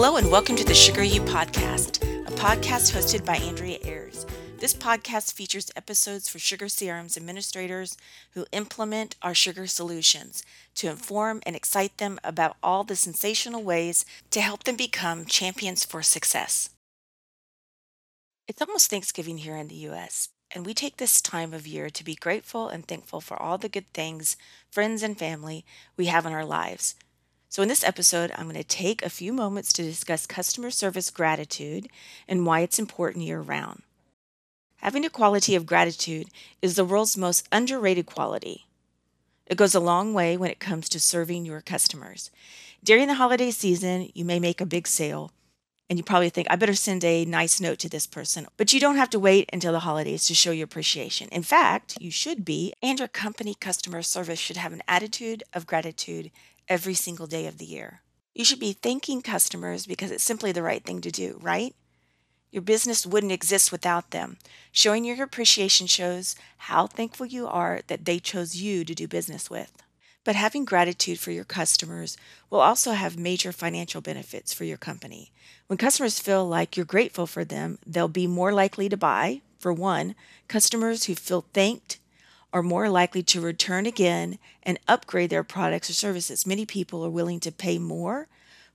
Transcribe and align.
Hello, 0.00 0.14
and 0.14 0.30
welcome 0.30 0.54
to 0.54 0.64
the 0.64 0.74
Sugar 0.74 1.02
U 1.02 1.20
Podcast, 1.22 2.04
a 2.24 2.30
podcast 2.30 2.92
hosted 2.92 3.24
by 3.24 3.34
Andrea 3.34 3.78
Ayers. 3.84 4.26
This 4.60 4.72
podcast 4.72 5.32
features 5.32 5.72
episodes 5.74 6.28
for 6.28 6.38
Sugar 6.38 6.66
CRM's 6.66 7.16
administrators 7.16 7.96
who 8.30 8.46
implement 8.52 9.16
our 9.22 9.34
sugar 9.34 9.66
solutions 9.66 10.44
to 10.76 10.88
inform 10.88 11.40
and 11.44 11.56
excite 11.56 11.98
them 11.98 12.20
about 12.22 12.56
all 12.62 12.84
the 12.84 12.94
sensational 12.94 13.64
ways 13.64 14.04
to 14.30 14.40
help 14.40 14.62
them 14.62 14.76
become 14.76 15.24
champions 15.24 15.84
for 15.84 16.00
success. 16.04 16.70
It's 18.46 18.62
almost 18.62 18.90
Thanksgiving 18.90 19.38
here 19.38 19.56
in 19.56 19.66
the 19.66 19.88
U.S., 19.90 20.28
and 20.54 20.64
we 20.64 20.74
take 20.74 20.98
this 20.98 21.20
time 21.20 21.52
of 21.52 21.66
year 21.66 21.90
to 21.90 22.04
be 22.04 22.14
grateful 22.14 22.68
and 22.68 22.86
thankful 22.86 23.20
for 23.20 23.36
all 23.42 23.58
the 23.58 23.68
good 23.68 23.92
things, 23.92 24.36
friends, 24.70 25.02
and 25.02 25.18
family 25.18 25.64
we 25.96 26.06
have 26.06 26.24
in 26.24 26.32
our 26.32 26.44
lives. 26.44 26.94
So, 27.50 27.62
in 27.62 27.68
this 27.68 27.84
episode, 27.84 28.30
I'm 28.34 28.44
going 28.44 28.56
to 28.56 28.64
take 28.64 29.02
a 29.02 29.08
few 29.08 29.32
moments 29.32 29.72
to 29.72 29.82
discuss 29.82 30.26
customer 30.26 30.70
service 30.70 31.10
gratitude 31.10 31.88
and 32.28 32.44
why 32.44 32.60
it's 32.60 32.78
important 32.78 33.24
year 33.24 33.40
round. 33.40 33.82
Having 34.76 35.06
a 35.06 35.10
quality 35.10 35.54
of 35.54 35.64
gratitude 35.64 36.28
is 36.60 36.76
the 36.76 36.84
world's 36.84 37.16
most 37.16 37.48
underrated 37.50 38.04
quality. 38.04 38.66
It 39.46 39.56
goes 39.56 39.74
a 39.74 39.80
long 39.80 40.12
way 40.12 40.36
when 40.36 40.50
it 40.50 40.60
comes 40.60 40.90
to 40.90 41.00
serving 41.00 41.46
your 41.46 41.62
customers. 41.62 42.30
During 42.84 43.08
the 43.08 43.14
holiday 43.14 43.50
season, 43.50 44.10
you 44.14 44.26
may 44.26 44.38
make 44.38 44.60
a 44.60 44.66
big 44.66 44.86
sale, 44.86 45.32
and 45.88 45.98
you 45.98 46.04
probably 46.04 46.28
think, 46.28 46.48
I 46.50 46.56
better 46.56 46.74
send 46.74 47.02
a 47.02 47.24
nice 47.24 47.62
note 47.62 47.78
to 47.78 47.88
this 47.88 48.06
person. 48.06 48.46
But 48.58 48.74
you 48.74 48.78
don't 48.78 48.96
have 48.98 49.10
to 49.10 49.18
wait 49.18 49.48
until 49.54 49.72
the 49.72 49.80
holidays 49.80 50.26
to 50.26 50.34
show 50.34 50.50
your 50.50 50.66
appreciation. 50.66 51.30
In 51.30 51.42
fact, 51.42 51.96
you 51.98 52.10
should 52.10 52.44
be, 52.44 52.74
and 52.82 52.98
your 52.98 53.08
company 53.08 53.54
customer 53.54 54.02
service 54.02 54.38
should 54.38 54.58
have 54.58 54.74
an 54.74 54.82
attitude 54.86 55.42
of 55.54 55.66
gratitude 55.66 56.30
every 56.68 56.94
single 56.94 57.26
day 57.26 57.46
of 57.46 57.58
the 57.58 57.64
year. 57.64 58.02
You 58.34 58.44
should 58.44 58.60
be 58.60 58.72
thanking 58.72 59.22
customers 59.22 59.86
because 59.86 60.10
it's 60.10 60.22
simply 60.24 60.52
the 60.52 60.62
right 60.62 60.84
thing 60.84 61.00
to 61.00 61.10
do, 61.10 61.38
right? 61.42 61.74
Your 62.50 62.62
business 62.62 63.04
wouldn't 63.04 63.32
exist 63.32 63.70
without 63.72 64.10
them. 64.10 64.38
Showing 64.72 65.04
your 65.04 65.22
appreciation 65.22 65.86
shows 65.86 66.34
how 66.58 66.86
thankful 66.86 67.26
you 67.26 67.46
are 67.46 67.80
that 67.88 68.04
they 68.04 68.18
chose 68.18 68.56
you 68.56 68.84
to 68.84 68.94
do 68.94 69.06
business 69.06 69.50
with. 69.50 69.82
But 70.24 70.36
having 70.36 70.64
gratitude 70.64 71.18
for 71.18 71.30
your 71.30 71.44
customers 71.44 72.16
will 72.50 72.60
also 72.60 72.92
have 72.92 73.18
major 73.18 73.52
financial 73.52 74.00
benefits 74.00 74.52
for 74.52 74.64
your 74.64 74.76
company. 74.76 75.32
When 75.66 75.76
customers 75.76 76.20
feel 76.20 76.46
like 76.46 76.76
you're 76.76 76.86
grateful 76.86 77.26
for 77.26 77.44
them, 77.44 77.78
they'll 77.86 78.08
be 78.08 78.26
more 78.26 78.52
likely 78.52 78.88
to 78.88 78.96
buy. 78.96 79.42
For 79.58 79.72
one, 79.72 80.14
customers 80.46 81.04
who 81.04 81.14
feel 81.14 81.44
thanked 81.52 81.98
are 82.52 82.62
more 82.62 82.88
likely 82.88 83.22
to 83.22 83.40
return 83.40 83.86
again 83.86 84.38
and 84.62 84.78
upgrade 84.88 85.30
their 85.30 85.44
products 85.44 85.90
or 85.90 85.92
services. 85.92 86.46
Many 86.46 86.64
people 86.66 87.04
are 87.04 87.10
willing 87.10 87.40
to 87.40 87.52
pay 87.52 87.78
more 87.78 88.28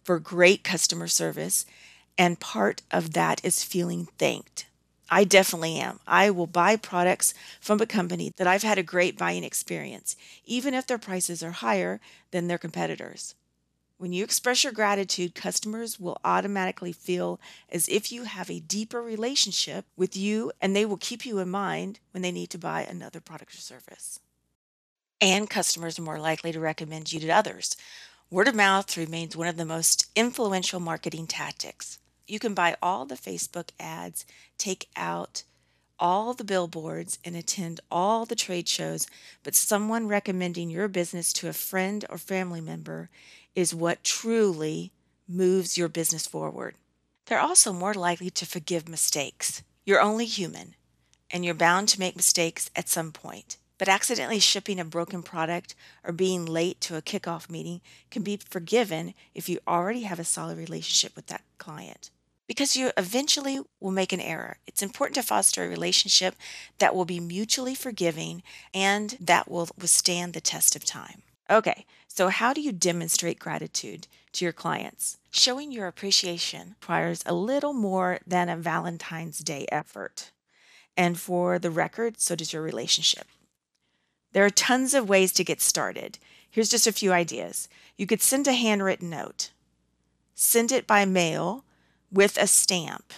for 0.04 0.20
great 0.20 0.64
customer 0.64 1.08
service, 1.08 1.66
and 2.18 2.40
part 2.40 2.82
of 2.92 3.14
that 3.14 3.44
is 3.44 3.64
feeling 3.64 4.08
thanked. 4.18 4.66
I 5.10 5.24
definitely 5.24 5.78
am. 5.78 6.00
I 6.08 6.30
will 6.30 6.48
buy 6.48 6.76
products 6.76 7.34
from 7.60 7.82
a 7.82 7.86
company 7.86 8.32
that 8.38 8.48
I've 8.48 8.64
had 8.64 8.78
a 8.78 8.84
great 8.84 9.18
buying 9.18 9.44
experience, 9.44 10.16
even 10.46 10.74
if 10.74 10.88
their 10.88 10.98
prices 10.98 11.44
are 11.44 11.52
higher 11.52 12.00
than 12.32 12.48
their 12.48 12.58
competitors. 12.58 13.36
When 14.04 14.12
you 14.12 14.26
express 14.26 14.66
your 14.66 14.74
gratitude, 14.74 15.34
customers 15.34 15.98
will 15.98 16.20
automatically 16.26 16.92
feel 16.92 17.40
as 17.70 17.88
if 17.88 18.12
you 18.12 18.26
have 18.26 18.50
a 18.50 18.60
deeper 18.60 19.02
relationship 19.02 19.86
with 19.96 20.18
you 20.18 20.52
and 20.60 20.76
they 20.76 20.86
will 20.86 20.98
keep 20.98 21.26
you 21.26 21.40
in 21.40 21.50
mind 21.50 22.02
when 22.12 22.22
they 22.22 22.34
need 22.34 22.50
to 22.50 22.58
buy 22.58 22.82
another 22.82 23.22
product 23.22 23.54
or 23.54 23.60
service. 23.60 24.20
And 25.22 25.50
customers 25.50 25.98
are 25.98 26.02
more 26.02 26.20
likely 26.20 26.52
to 26.52 26.60
recommend 26.60 27.14
you 27.14 27.22
to 27.22 27.30
others. 27.30 27.78
Word 28.30 28.50
of 28.50 28.56
mouth 28.56 28.98
remains 28.98 29.38
one 29.38 29.48
of 29.48 29.56
the 29.56 29.64
most 29.64 30.12
influential 30.18 30.82
marketing 30.82 31.26
tactics. 31.26 31.98
You 32.28 32.40
can 32.40 32.54
buy 32.54 32.76
all 32.82 33.06
the 33.06 33.16
Facebook 33.16 33.70
ads, 33.80 34.26
take 34.58 34.90
out 34.98 35.44
all 36.00 36.34
the 36.34 36.44
billboards, 36.44 37.20
and 37.24 37.36
attend 37.36 37.80
all 37.92 38.26
the 38.26 38.36
trade 38.36 38.68
shows, 38.68 39.08
but 39.44 39.56
someone 39.56 40.08
recommending 40.08 40.70
your 40.70 40.88
business 40.88 41.32
to 41.34 41.48
a 41.48 41.54
friend 41.54 42.06
or 42.10 42.18
family 42.18 42.62
member 42.62 43.10
is 43.56 43.76
what 43.76 44.04
truly 44.04 44.92
moves 45.28 45.78
your 45.78 45.88
business 45.88 46.28
forward. 46.28 46.76
They're 47.26 47.40
also 47.40 47.72
more 47.72 47.94
likely 47.94 48.30
to 48.32 48.46
forgive 48.46 48.90
mistakes. 48.90 49.64
You're 49.86 50.02
only 50.02 50.26
human, 50.26 50.76
and 51.32 51.46
you're 51.46 51.54
bound 51.54 51.88
to 51.90 52.00
make 52.00 52.16
mistakes 52.16 52.70
at 52.76 52.90
some 52.90 53.12
point. 53.12 53.58
But 53.78 53.90
accidentally 53.90 54.40
shipping 54.40 54.80
a 54.80 54.86
broken 54.86 55.24
product 55.24 55.76
or 56.04 56.14
being 56.14 56.46
late 56.46 56.80
to 56.82 56.96
a 56.96 57.02
kickoff 57.02 57.50
meeting 57.50 57.82
can 58.12 58.22
be 58.22 58.38
forgiven 58.38 59.14
if 59.34 59.50
you 59.50 59.60
already 59.68 60.04
have 60.04 60.20
a 60.20 60.24
solid 60.24 60.58
relationship 60.58 61.16
with 61.16 61.28
that 61.28 61.44
client. 61.58 62.10
Because 62.48 62.76
you 62.76 62.92
eventually 62.98 63.62
will 63.80 63.92
make 63.92 64.12
an 64.12 64.20
error. 64.20 64.58
It's 64.68 64.84
important 64.84 65.16
to 65.16 65.24
foster 65.24 65.64
a 65.64 65.70
relationship 65.70 66.36
that 66.80 66.94
will 66.94 67.06
be 67.06 67.20
mutually 67.20 67.74
forgiving 67.74 68.44
and 68.74 69.18
that 69.20 69.50
will 69.50 69.70
withstand 69.80 70.34
the 70.34 70.42
test 70.42 70.76
of 70.76 70.84
time. 70.84 71.22
Okay, 71.50 71.86
so 72.08 72.30
how 72.30 72.54
do 72.54 72.62
you 72.62 72.72
demonstrate 72.72 73.40
gratitude 73.40 74.08
to 74.34 74.46
your 74.46 74.54
clients? 74.54 75.18
Showing 75.32 75.72
your 75.72 75.88
appreciation 75.88 76.76
requires 76.82 77.24
a 77.26 77.34
little 77.34 77.74
more 77.74 78.20
than 78.28 78.50
a 78.50 78.58
Valentine's 78.58 79.40
Day 79.40 79.66
effort. 79.72 80.32
And 80.96 81.20
for 81.20 81.58
the 81.60 81.72
record, 81.72 82.20
so 82.20 82.36
does 82.36 82.54
your 82.54 82.62
relationship. 82.62 83.28
There 84.34 84.46
are 84.46 84.50
tons 84.50 84.94
of 84.94 85.10
ways 85.10 85.32
to 85.34 85.44
get 85.44 85.62
started. 85.62 86.18
Here's 86.50 86.70
just 86.70 86.88
a 86.88 86.92
few 86.92 87.12
ideas. 87.12 87.68
You 87.98 88.06
could 88.06 88.22
send 88.22 88.48
a 88.48 88.54
handwritten 88.54 89.10
note, 89.10 89.52
send 90.36 90.72
it 90.72 90.86
by 90.86 91.06
mail 91.06 91.64
with 92.14 92.38
a 92.38 92.46
stamp. 92.46 93.12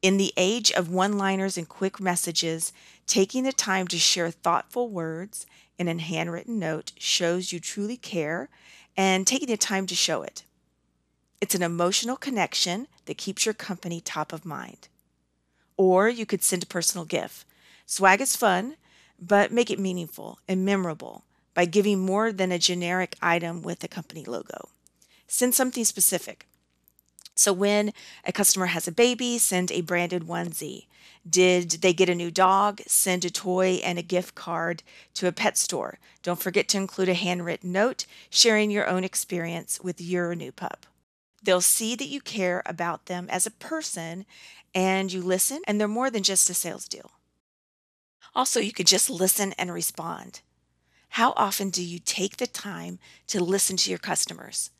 In 0.00 0.16
the 0.16 0.32
age 0.36 0.72
of 0.72 0.88
one 0.88 1.18
liners 1.18 1.58
and 1.58 1.68
quick 1.68 2.00
messages, 2.00 2.72
taking 3.06 3.44
the 3.44 3.52
time 3.52 3.86
to 3.88 3.98
share 3.98 4.30
thoughtful 4.30 4.88
words 4.88 5.44
in 5.78 5.88
a 5.88 6.00
handwritten 6.00 6.58
note 6.58 6.92
shows 6.96 7.52
you 7.52 7.60
truly 7.60 7.98
care 7.98 8.48
and 8.96 9.26
taking 9.26 9.48
the 9.48 9.56
time 9.56 9.86
to 9.86 9.94
show 9.94 10.22
it. 10.22 10.44
It's 11.40 11.54
an 11.54 11.62
emotional 11.62 12.16
connection 12.16 12.88
that 13.04 13.18
keeps 13.18 13.44
your 13.44 13.54
company 13.54 14.00
top 14.00 14.32
of 14.32 14.44
mind. 14.44 14.88
Or 15.76 16.08
you 16.08 16.26
could 16.26 16.42
send 16.42 16.62
a 16.62 16.66
personal 16.66 17.04
gift. 17.04 17.44
Swag 17.86 18.20
is 18.20 18.34
fun, 18.34 18.76
but 19.20 19.52
make 19.52 19.70
it 19.70 19.78
meaningful 19.78 20.38
and 20.48 20.64
memorable 20.64 21.24
by 21.54 21.66
giving 21.66 22.00
more 22.00 22.32
than 22.32 22.50
a 22.50 22.58
generic 22.58 23.16
item 23.20 23.62
with 23.62 23.84
a 23.84 23.88
company 23.88 24.24
logo. 24.24 24.70
Send 25.26 25.54
something 25.54 25.84
specific. 25.84 26.47
So 27.38 27.52
when 27.52 27.92
a 28.24 28.32
customer 28.32 28.66
has 28.66 28.88
a 28.88 28.92
baby, 28.92 29.38
send 29.38 29.70
a 29.70 29.80
branded 29.80 30.24
onesie. 30.24 30.86
Did 31.28 31.70
they 31.70 31.92
get 31.92 32.08
a 32.08 32.14
new 32.16 32.32
dog? 32.32 32.80
Send 32.88 33.24
a 33.24 33.30
toy 33.30 33.80
and 33.84 33.96
a 33.96 34.02
gift 34.02 34.34
card 34.34 34.82
to 35.14 35.28
a 35.28 35.32
pet 35.32 35.56
store. 35.56 36.00
Don't 36.24 36.40
forget 36.40 36.66
to 36.70 36.78
include 36.78 37.08
a 37.08 37.14
handwritten 37.14 37.70
note 37.70 38.06
sharing 38.28 38.72
your 38.72 38.88
own 38.88 39.04
experience 39.04 39.78
with 39.80 40.00
your 40.00 40.34
new 40.34 40.50
pup. 40.50 40.84
They'll 41.40 41.60
see 41.60 41.94
that 41.94 42.08
you 42.08 42.20
care 42.20 42.60
about 42.66 43.06
them 43.06 43.28
as 43.30 43.46
a 43.46 43.52
person 43.52 44.26
and 44.74 45.12
you 45.12 45.22
listen, 45.22 45.60
and 45.68 45.80
they're 45.80 45.86
more 45.86 46.10
than 46.10 46.24
just 46.24 46.50
a 46.50 46.54
sales 46.54 46.88
deal. 46.88 47.12
Also, 48.34 48.58
you 48.58 48.72
could 48.72 48.88
just 48.88 49.08
listen 49.08 49.52
and 49.52 49.72
respond. 49.72 50.40
How 51.10 51.34
often 51.36 51.70
do 51.70 51.84
you 51.84 52.00
take 52.00 52.38
the 52.38 52.48
time 52.48 52.98
to 53.28 53.38
listen 53.38 53.76
to 53.76 53.90
your 53.90 54.00
customers? 54.00 54.70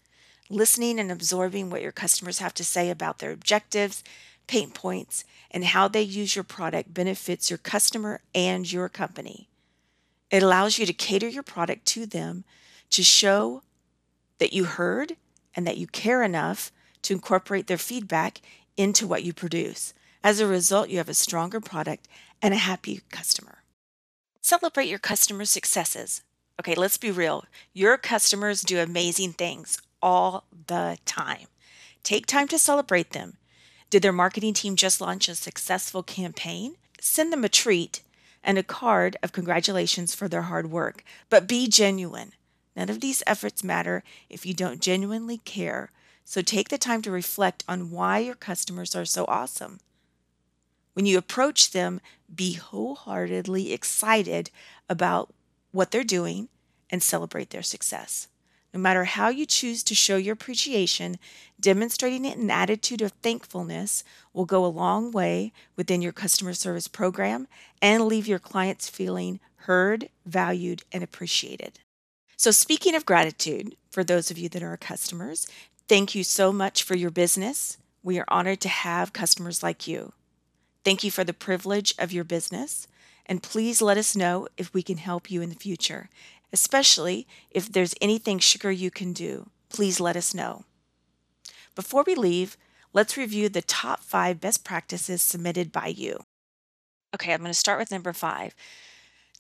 Listening 0.51 0.99
and 0.99 1.11
absorbing 1.11 1.71
what 1.71 1.83
your 1.83 1.93
customers 1.93 2.39
have 2.39 2.55
to 2.55 2.65
say 2.65 2.91
about 2.91 3.19
their 3.19 3.33
objectives, 3.33 4.03
pain 4.47 4.71
points, 4.71 5.25
and 5.51 5.65
how 5.65 5.89
they 5.89 6.03
use 6.03 6.35
your 6.35 6.45
product 6.45 6.93
benefits 6.93 7.51
your 7.51 7.59
customer 7.59 8.21
and 8.35 8.71
your 8.71 8.89
company. 8.89 9.49
It 10.31 10.43
allows 10.43 10.79
you 10.79 10.87
to 10.87 10.93
cater 10.93 11.29
your 11.29 11.43
product 11.43 11.87
to 11.87 12.07
them 12.07 12.45
to 12.91 13.03
show 13.03 13.63
that 14.39 14.53
you 14.53 14.65
heard 14.65 15.17
and 15.55 15.67
that 15.67 15.79
you 15.79 15.87
care 15.87 16.23
enough 16.23 16.73
to 17.03 17.15
incorporate 17.15 17.67
their 17.67 17.79
feedback 17.79 18.41
into 18.77 19.07
what 19.07 19.25
you 19.25 19.33
produce. 19.33 19.95
As 20.23 20.41
a 20.41 20.47
result, 20.47 20.89
you 20.89 20.99
have 20.99 21.09
a 21.09 21.15
stronger 21.15 21.61
product 21.61 22.09
and 22.43 22.53
a 22.53 22.59
happy 22.59 23.01
customer. 23.11 23.63
Celebrate 24.41 24.89
your 24.89 24.99
customer 24.99 25.45
successes. 25.45 26.23
Okay, 26.61 26.75
let's 26.75 26.97
be 26.97 27.11
real. 27.11 27.45
Your 27.73 27.97
customers 27.97 28.63
do 28.63 28.79
amazing 28.81 29.33
things 29.33 29.81
all 30.03 30.45
the 30.67 30.99
time. 31.05 31.47
Take 32.03 32.27
time 32.27 32.49
to 32.49 32.59
celebrate 32.59 33.11
them. 33.11 33.37
Did 33.91 34.03
their 34.03 34.13
marketing 34.13 34.55
team 34.55 34.77
just 34.77 35.01
launch 35.01 35.29
a 35.29 35.35
successful 35.35 36.03
campaign? 36.03 36.77
Send 37.01 37.33
them 37.33 37.45
a 37.45 37.49
treat 37.49 38.03
and 38.43 38.59
a 38.59 38.63
card 38.63 39.17
of 39.23 39.33
congratulations 39.33 40.15
for 40.15 40.29
their 40.29 40.43
hard 40.43 40.71
work, 40.71 41.05
but 41.29 41.49
be 41.49 41.69
genuine. 41.69 42.33
None 42.77 42.91
of 42.91 43.01
these 43.01 43.23
efforts 43.27 43.65
matter 43.65 44.05
if 44.31 44.47
you 44.47 44.55
don't 44.55 44.81
genuinely 44.81 45.39
care. 45.39 45.91
So 46.25 46.43
take 46.43 46.69
the 46.69 46.79
time 46.79 47.03
to 47.03 47.11
reflect 47.11 47.65
on 47.67 47.91
why 47.91 48.19
your 48.19 48.35
customers 48.35 48.95
are 48.95 49.05
so 49.05 49.25
awesome. 49.27 49.81
When 50.93 51.07
you 51.07 51.17
approach 51.17 51.71
them, 51.71 52.01
be 52.33 52.55
wholeheartedly 52.55 53.73
excited 53.73 54.51
about 54.89 55.33
what 55.73 55.91
they're 55.91 56.05
doing 56.05 56.49
and 56.91 57.03
celebrate 57.03 57.51
their 57.51 57.63
success. 57.63 58.29
No 58.75 58.81
matter 58.81 59.05
how 59.05 59.29
you 59.29 59.47
choose 59.47 59.83
to 59.85 59.95
show 59.95 60.17
your 60.17 60.35
appreciation, 60.35 61.19
demonstrating 61.59 62.25
it 62.25 62.37
an 62.37 62.51
attitude 62.51 63.01
of 63.01 63.13
thankfulness 63.23 64.05
will 64.33 64.45
go 64.45 64.65
a 64.65 64.67
long 64.67 65.11
way 65.11 65.53
within 65.77 66.03
your 66.03 66.13
customer 66.13 66.53
service 66.53 66.89
program 66.89 67.49
and 67.81 68.05
leave 68.05 68.29
your 68.29 68.39
clients 68.39 68.89
feeling 68.89 69.41
heard, 69.63 70.09
valued, 70.25 70.83
and 70.93 71.03
appreciated. 71.03 71.81
So, 72.37 72.51
speaking 72.51 72.95
of 72.95 73.05
gratitude, 73.05 73.77
for 73.91 74.05
those 74.05 74.31
of 74.31 74.39
you 74.39 74.49
that 74.51 74.63
are 74.63 74.69
our 74.69 74.77
customers, 74.77 75.49
thank 75.89 76.15
you 76.15 76.23
so 76.23 76.53
much 76.53 76.83
for 76.83 76.95
your 76.95 77.11
business. 77.11 77.79
We 78.03 78.19
are 78.19 78.25
honored 78.29 78.61
to 78.63 78.69
have 78.69 79.13
customers 79.13 79.63
like 79.63 79.89
you. 79.89 80.13
Thank 80.85 81.03
you 81.03 81.11
for 81.11 81.25
the 81.25 81.35
privilege 81.35 81.95
of 81.99 82.13
your 82.13 82.25
business, 82.25 82.87
and 83.27 83.43
please 83.43 83.83
let 83.83 83.99
us 83.99 84.17
know 84.17 84.49
if 84.57 84.73
we 84.73 84.83
can 84.83 84.99
help 84.99 85.31
you 85.31 85.43
in 85.43 85.49
the 85.49 85.55
future, 85.55 86.09
especially 86.53 87.27
if 87.51 87.71
there's 87.71 87.95
anything 88.01 88.39
Sugar 88.39 88.71
you 88.71 88.91
can 88.91 89.13
do. 89.13 89.51
Please 89.69 90.01
let 90.01 90.17
us 90.17 90.35
know. 90.35 90.65
Before 91.75 92.05
we 92.07 92.15
leave, 92.15 92.57
let's 92.93 93.17
review 93.17 93.49
the 93.49 93.63
top 93.63 94.01
five 94.01 94.41
best 94.41 94.65
practices 94.65 95.23
submitted 95.23 95.71
by 95.71 95.89
you. 95.89 96.25
Okay, 97.15 97.33
I'm 97.33 97.41
going 97.41 97.53
to 97.53 97.59
start 97.59 97.79
with 97.79 97.91
number 97.91 98.13
five. 98.13 98.55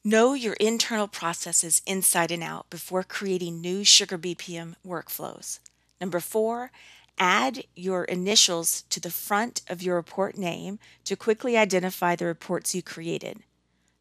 Know 0.04 0.32
your 0.34 0.54
internal 0.54 1.08
processes 1.08 1.82
inside 1.86 2.30
and 2.30 2.42
out 2.42 2.70
before 2.70 3.02
creating 3.02 3.60
new 3.60 3.84
Sugar 3.84 4.16
BPM 4.16 4.74
workflows. 4.86 5.58
Number 6.00 6.20
four, 6.20 6.70
add 7.18 7.64
your 7.74 8.04
initials 8.04 8.82
to 8.90 9.00
the 9.00 9.10
front 9.10 9.62
of 9.68 9.82
your 9.82 9.96
report 9.96 10.38
name 10.38 10.78
to 11.04 11.16
quickly 11.16 11.56
identify 11.56 12.14
the 12.14 12.26
reports 12.26 12.74
you 12.74 12.82
created. 12.82 13.40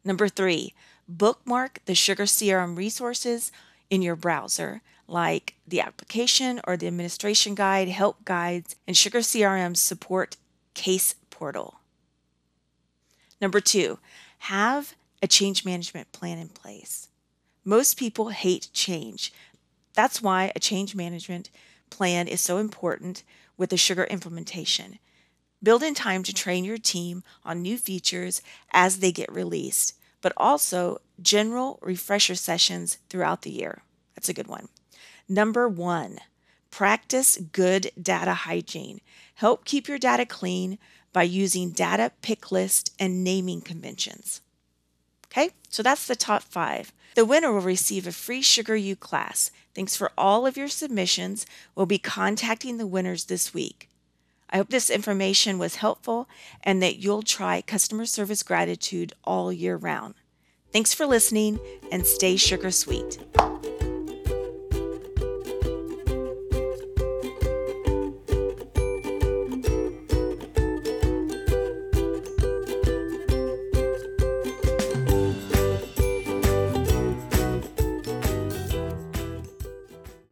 Number 0.04 0.28
three, 0.28 0.72
bookmark 1.08 1.80
the 1.86 1.94
Sugar 1.94 2.24
CRM 2.24 2.76
resources 2.76 3.50
in 3.90 4.02
your 4.02 4.16
browser, 4.16 4.82
like 5.06 5.54
the 5.66 5.80
application 5.80 6.60
or 6.64 6.76
the 6.76 6.86
administration 6.86 7.54
guide, 7.54 7.88
help 7.88 8.24
guides, 8.24 8.76
and 8.86 8.96
Sugar 8.96 9.20
CRM 9.20 9.76
support 9.76 10.36
case 10.74 11.14
portal. 11.30 11.80
Number 13.40 13.60
two, 13.60 13.98
have 14.38 14.94
a 15.22 15.26
change 15.26 15.64
management 15.64 16.12
plan 16.12 16.38
in 16.38 16.48
place. 16.48 17.08
Most 17.64 17.98
people 17.98 18.28
hate 18.28 18.68
change. 18.72 19.32
That's 19.94 20.22
why 20.22 20.52
a 20.54 20.60
change 20.60 20.94
management 20.94 21.50
plan 21.90 22.28
is 22.28 22.40
so 22.40 22.58
important 22.58 23.24
with 23.56 23.70
the 23.70 23.76
sugar 23.76 24.04
implementation. 24.04 24.98
Build 25.62 25.82
in 25.82 25.94
time 25.94 26.22
to 26.22 26.32
train 26.32 26.64
your 26.64 26.78
team 26.78 27.24
on 27.44 27.62
new 27.62 27.76
features 27.76 28.42
as 28.72 28.98
they 28.98 29.10
get 29.10 29.32
released, 29.32 29.94
but 30.20 30.32
also 30.36 31.00
general 31.20 31.78
refresher 31.82 32.34
sessions 32.34 32.98
throughout 33.08 33.42
the 33.42 33.50
year. 33.50 33.82
That's 34.14 34.28
a 34.28 34.34
good 34.34 34.46
one. 34.46 34.68
Number 35.28 35.68
one, 35.68 36.18
practice 36.70 37.38
good 37.52 37.90
data 38.00 38.34
hygiene. 38.34 39.00
Help 39.34 39.64
keep 39.64 39.88
your 39.88 39.98
data 39.98 40.26
clean 40.26 40.78
by 41.12 41.22
using 41.22 41.70
data 41.70 42.12
pick 42.22 42.50
list 42.50 42.94
and 42.98 43.24
naming 43.24 43.60
conventions. 43.60 44.40
Okay, 45.26 45.50
so 45.68 45.82
that's 45.82 46.06
the 46.06 46.16
top 46.16 46.42
five. 46.42 46.92
The 47.14 47.24
winner 47.24 47.52
will 47.52 47.60
receive 47.60 48.06
a 48.06 48.12
free 48.12 48.42
Sugar 48.42 48.76
U 48.76 48.96
class. 48.96 49.50
Thanks 49.74 49.96
for 49.96 50.12
all 50.16 50.46
of 50.46 50.56
your 50.56 50.68
submissions. 50.68 51.46
We'll 51.74 51.86
be 51.86 51.98
contacting 51.98 52.78
the 52.78 52.86
winners 52.86 53.24
this 53.24 53.52
week. 53.52 53.88
I 54.50 54.56
hope 54.56 54.70
this 54.70 54.90
information 54.90 55.58
was 55.58 55.76
helpful 55.76 56.28
and 56.62 56.82
that 56.82 56.96
you'll 56.98 57.22
try 57.22 57.60
customer 57.60 58.06
service 58.06 58.42
gratitude 58.42 59.12
all 59.24 59.52
year 59.52 59.76
round. 59.76 60.14
Thanks 60.72 60.94
for 60.94 61.06
listening 61.06 61.58
and 61.90 62.06
stay 62.06 62.36
sugar 62.36 62.70
sweet. 62.70 63.18